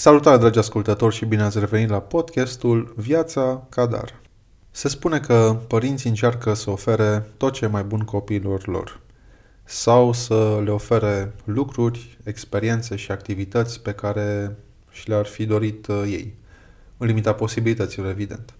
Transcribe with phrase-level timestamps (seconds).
[0.00, 4.20] Salutare, dragi ascultători, și bine ați revenit la podcastul Viața Cadar.
[4.70, 9.00] Se spune că părinții încearcă să ofere tot ce e mai bun copiilor lor
[9.64, 14.56] sau să le ofere lucruri, experiențe și activități pe care
[14.90, 16.34] și le-ar fi dorit uh, ei,
[16.96, 18.54] în limita posibilităților, evident.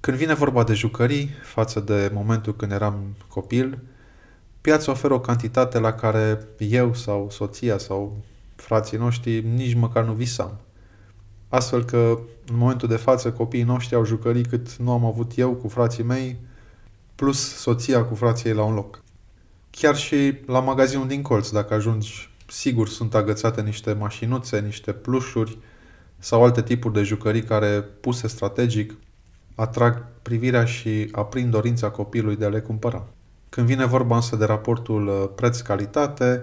[0.00, 3.78] Când vine vorba de jucării, față de momentul când eram copil,
[4.60, 8.22] piața oferă o cantitate la care eu sau soția sau
[8.62, 10.60] frații noștri nici măcar nu visam.
[11.48, 12.18] Astfel că
[12.50, 16.02] în momentul de față copiii noștri au jucării cât nu am avut eu cu frații
[16.02, 16.36] mei,
[17.14, 19.02] plus soția cu frații ei la un loc.
[19.70, 25.58] Chiar și la magazinul din colț, dacă ajungi, sigur sunt agățate niște mașinuțe, niște plușuri
[26.18, 28.94] sau alte tipuri de jucării care, puse strategic,
[29.54, 33.06] atrag privirea și aprind dorința copilului de a le cumpăra.
[33.48, 36.42] Când vine vorba însă de raportul uh, preț-calitate,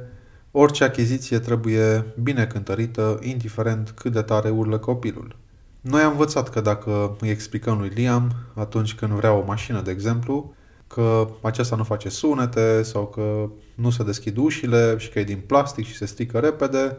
[0.62, 5.36] orice achiziție trebuie bine cântărită, indiferent cât de tare urlă copilul.
[5.82, 9.92] Noi am învățat că dacă îi explicăm lui Liam, atunci când vrea o mașină, de
[9.92, 10.54] exemplu,
[10.88, 15.42] că aceasta nu face sunete sau că nu se deschid ușile și că e din
[15.46, 16.98] plastic și se strică repede,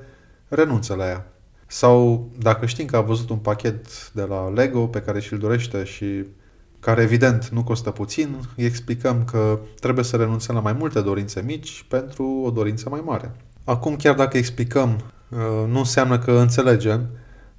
[0.48, 1.32] renunță la ea.
[1.66, 5.84] Sau dacă știm că a văzut un pachet de la Lego pe care și-l dorește
[5.84, 6.24] și
[6.80, 11.42] care evident nu costă puțin, îi explicăm că trebuie să renunțăm la mai multe dorințe
[11.42, 13.34] mici pentru o dorință mai mare.
[13.70, 17.08] Acum, chiar dacă explicăm, uh, nu înseamnă că înțelegem,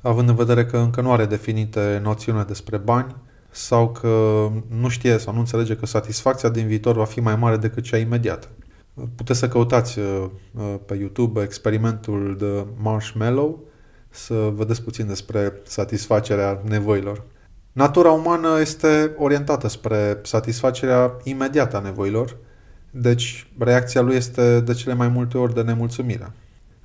[0.01, 3.15] având în vedere că încă nu are definite noțiune despre bani
[3.49, 7.57] sau că nu știe sau nu înțelege că satisfacția din viitor va fi mai mare
[7.57, 8.47] decât cea imediată.
[9.15, 13.63] Puteți să căutați uh, uh, pe YouTube experimentul de Marshmallow
[14.09, 17.23] să vedeți puțin despre satisfacerea nevoilor.
[17.71, 22.37] Natura umană este orientată spre satisfacerea imediată a nevoilor,
[22.91, 26.31] deci reacția lui este de cele mai multe ori de nemulțumire.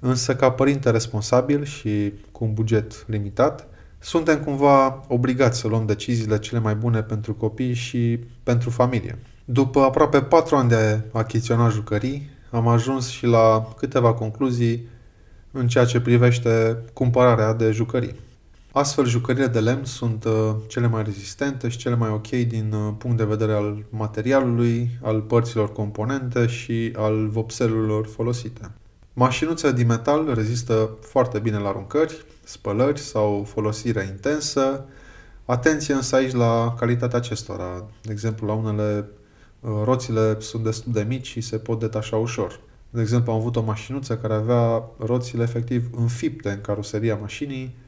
[0.00, 6.38] Însă, ca părinte responsabil și cu un buget limitat, suntem cumva obligați să luăm deciziile
[6.38, 9.18] cele mai bune pentru copii și pentru familie.
[9.44, 14.88] După aproape patru ani de achiziționat jucării, am ajuns și la câteva concluzii
[15.52, 18.14] în ceea ce privește cumpărarea de jucării.
[18.76, 22.94] Astfel, jucările de lemn sunt uh, cele mai rezistente și cele mai ok din uh,
[22.98, 28.70] punct de vedere al materialului, al părților componente și al vopselurilor folosite.
[29.12, 34.84] Mașinuțele din metal rezistă foarte bine la aruncări, spălări sau folosire intensă.
[35.44, 37.87] Atenție însă aici la calitatea acestora.
[38.03, 39.08] De exemplu, la unele
[39.60, 42.60] uh, roțile sunt destul de mici și se pot detașa ușor.
[42.91, 47.84] De exemplu, am avut o mașinuță care avea roțile efectiv înfipte în caroseria mașinii,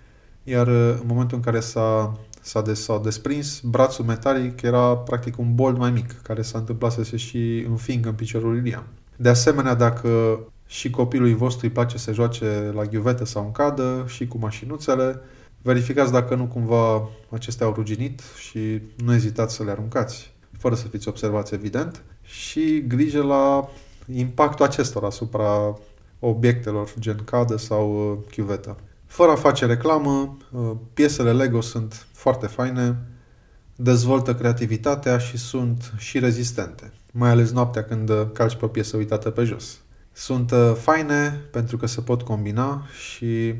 [0.48, 5.38] iar uh, în momentul în care s-a, s-a, des, s-a desprins, brațul metalic era practic
[5.38, 8.87] un bold mai mic, care s-a întâmplat să se și înfingă în piciorul Ilian.
[9.16, 14.04] De asemenea, dacă și copilului vostru îi place să joace la ghiuvete sau în cadă
[14.06, 15.20] și cu mașinuțele,
[15.62, 20.88] verificați dacă nu cumva acestea au ruginit și nu ezitați să le aruncați, fără să
[20.88, 23.69] fiți observați evident, și grijă la
[24.14, 25.78] impactul acestora asupra
[26.19, 28.76] obiectelor gen cadă sau uh, chiuvetă.
[29.08, 32.96] Fără a face reclamă, uh, piesele Lego sunt foarte faine,
[33.76, 38.96] dezvoltă creativitatea și sunt și rezistente, mai ales noaptea când uh, calci pe o piesă
[38.96, 39.78] uitată pe jos.
[40.12, 43.54] Sunt uh, faine pentru că se pot combina și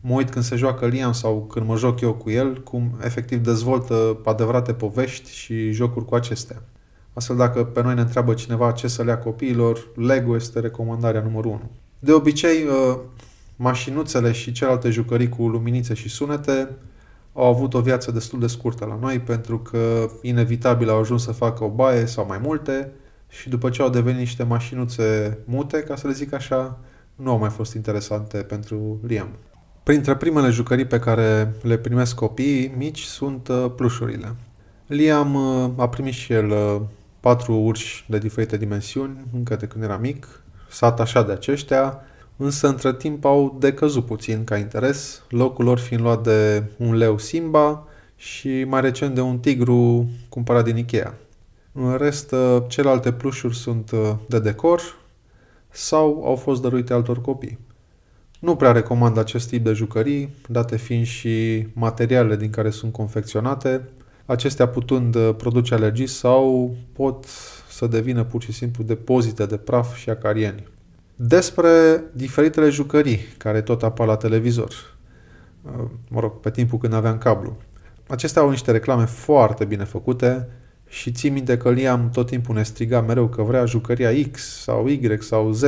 [0.00, 3.38] mă uit când se joacă Liam sau când mă joc eu cu el, cum efectiv
[3.38, 6.62] dezvoltă adevărate povești și jocuri cu acestea.
[7.12, 11.50] Astfel, dacă pe noi ne întreabă cineva ce să lea copiilor, Lego este recomandarea numărul
[11.50, 11.70] 1.
[11.98, 12.66] De obicei,
[13.62, 16.68] mașinuțele și celelalte jucării cu luminițe și sunete
[17.32, 21.32] au avut o viață destul de scurtă la noi pentru că inevitabil au ajuns să
[21.32, 22.92] facă o baie sau mai multe
[23.28, 26.78] și după ce au devenit niște mașinuțe mute, ca să le zic așa,
[27.14, 29.28] nu au mai fost interesante pentru Liam.
[29.82, 34.34] Printre primele jucării pe care le primesc copiii mici sunt uh, plușurile.
[34.86, 36.80] Liam uh, a primit și el uh,
[37.20, 42.04] patru urși de diferite dimensiuni, încă de când era mic, s-a atașat de aceștia,
[42.40, 47.18] însă între timp au decăzut puțin ca interes, locul lor fiind luat de un leu
[47.18, 51.14] Simba și mai recent de un tigru cumpărat din Ikea.
[51.72, 54.80] În rest, uh, celelalte plușuri sunt uh, de decor
[55.68, 57.58] sau au fost dăruite altor copii.
[58.38, 63.88] Nu prea recomand acest tip de jucării, date fiind și materialele din care sunt confecționate,
[64.26, 67.24] acestea putând uh, produce alergii sau pot
[67.70, 70.64] să devină pur și simplu depozite de praf și acarieni
[71.22, 74.96] despre diferitele jucării care tot apar la televizor.
[75.62, 77.56] Uh, mă rog, pe timpul când aveam cablu.
[78.08, 80.48] Acestea au niște reclame foarte bine făcute
[80.88, 84.86] și țin minte că Liam tot timpul ne striga mereu că vrea jucăria X sau
[84.86, 85.62] Y sau Z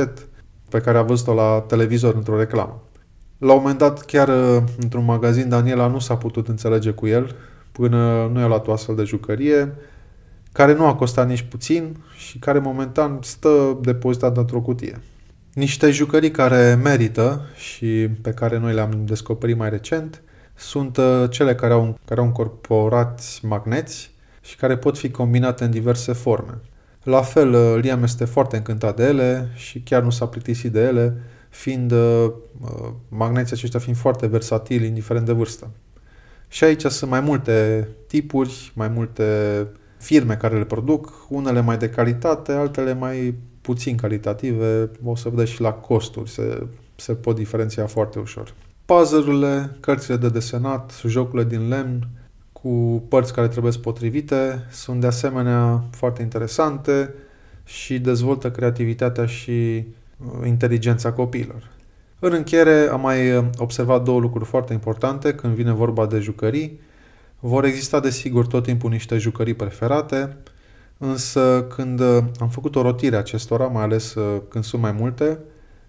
[0.69, 2.83] pe care a văzut-o la televizor într-o reclamă.
[3.37, 7.35] La un moment dat, chiar uh, într-un magazin, Daniela nu s-a putut înțelege cu el
[7.71, 9.75] până nu i-a luat o astfel de jucărie
[10.51, 15.01] care nu a costat nici puțin și care momentan stă depozitat într-o cutie.
[15.53, 20.21] Niște jucării care merită și pe care noi le-am descoperit mai recent
[20.55, 24.11] sunt uh, cele care au, care au încorporat magneți
[24.41, 26.59] și care pot fi combinate în diverse forme.
[27.03, 30.81] La fel, uh, Liam este foarte încântat de ele și chiar nu s-a plictisit de
[30.81, 32.31] ele, fiind uh,
[33.09, 35.69] magneții aceștia fiind foarte versatili, indiferent de vârstă.
[36.47, 39.23] Și aici sunt mai multe tipuri, mai multe
[39.97, 45.51] firme care le produc, unele mai de calitate, altele mai puțin calitative, o să vedeți
[45.51, 48.53] și la costuri, se, se pot diferenția foarte ușor.
[48.85, 52.07] Puzzle-urile, cărțile de desenat, jocurile din lemn,
[52.51, 57.13] cu părți care trebuie potrivite, sunt de asemenea foarte interesante
[57.65, 61.71] și dezvoltă creativitatea și uh, inteligența copiilor.
[62.19, 66.79] În încheiere am mai observat două lucruri foarte importante când vine vorba de jucării.
[67.39, 70.37] Vor exista desigur tot timpul niște jucării preferate,
[71.05, 72.01] însă când
[72.39, 75.39] am făcut o rotire acestora, mai ales uh, când sunt mai multe,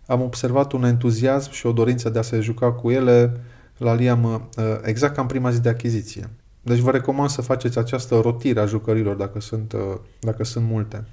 [0.07, 3.41] am observat un entuziasm și o dorință de a se juca cu ele
[3.79, 6.31] la Liam uh, exact ca în prima zi de achiziție.
[6.63, 9.81] Deci vă recomand să faceți această rotire a jucărilor dacă sunt, uh,
[10.21, 11.05] dacă sunt multe.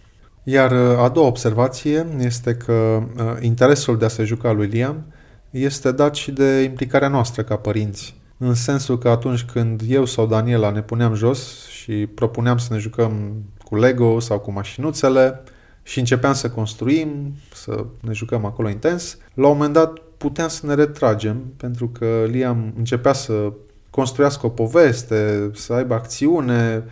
[0.43, 3.03] Iar a doua observație este că
[3.39, 5.05] interesul de a se juca lui Liam
[5.49, 8.15] este dat și de implicarea noastră ca părinți.
[8.37, 12.79] În sensul că atunci când eu sau Daniela ne puneam jos și propuneam să ne
[12.79, 15.41] jucăm cu Lego sau cu mașinuțele
[15.83, 20.65] și începeam să construim, să ne jucăm acolo intens, la un moment dat puteam să
[20.65, 23.53] ne retragem pentru că Liam începea să
[23.89, 26.83] construiască o poveste, să aibă acțiune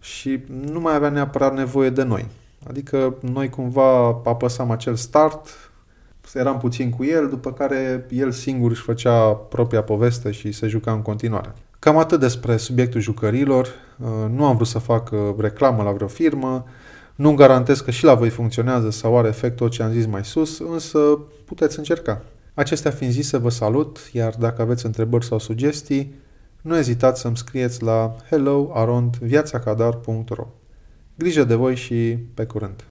[0.00, 0.40] și
[0.70, 2.26] nu mai avea neapărat nevoie de noi.
[2.68, 5.48] Adică noi cumva apăsam acel start,
[6.34, 10.92] eram puțin cu el, după care el singur își făcea propria poveste și se juca
[10.92, 11.54] în continuare.
[11.80, 13.68] Cam atât despre subiectul jucărilor.
[13.98, 16.64] Uh, nu am vrut să fac uh, reclamă la vreo firmă,
[17.14, 20.58] nu garantez că și la voi funcționează sau are efectul ce am zis mai sus,
[20.58, 20.98] însă
[21.44, 22.22] puteți încerca.
[22.54, 26.14] Acestea fiind zise, vă salut, iar dacă aveți întrebări sau sugestii,
[26.62, 30.46] nu ezitați să-mi scrieți la hello.viațacadar.ro
[31.14, 32.84] Grijă de voi și pe curând!